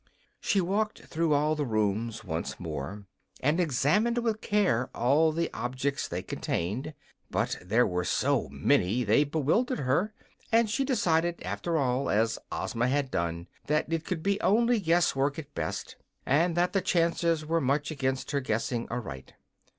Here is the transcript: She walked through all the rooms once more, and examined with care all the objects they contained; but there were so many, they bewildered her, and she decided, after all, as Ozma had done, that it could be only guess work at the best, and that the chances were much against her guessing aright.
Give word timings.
She 0.39 0.59
walked 0.61 1.03
through 1.03 1.33
all 1.33 1.53
the 1.55 1.63
rooms 1.63 2.23
once 2.23 2.59
more, 2.59 3.05
and 3.39 3.59
examined 3.59 4.17
with 4.17 4.41
care 4.41 4.89
all 4.95 5.31
the 5.31 5.51
objects 5.53 6.07
they 6.07 6.23
contained; 6.23 6.95
but 7.29 7.55
there 7.61 7.85
were 7.85 8.03
so 8.03 8.49
many, 8.49 9.03
they 9.03 9.23
bewildered 9.23 9.77
her, 9.81 10.11
and 10.51 10.67
she 10.67 10.83
decided, 10.83 11.43
after 11.43 11.77
all, 11.77 12.09
as 12.09 12.39
Ozma 12.51 12.87
had 12.87 13.11
done, 13.11 13.45
that 13.67 13.93
it 13.93 14.03
could 14.03 14.23
be 14.23 14.41
only 14.41 14.79
guess 14.79 15.15
work 15.15 15.37
at 15.37 15.45
the 15.53 15.61
best, 15.61 15.97
and 16.25 16.57
that 16.57 16.73
the 16.73 16.81
chances 16.81 17.45
were 17.45 17.61
much 17.61 17.91
against 17.91 18.31
her 18.31 18.39
guessing 18.39 18.87
aright. 18.89 19.33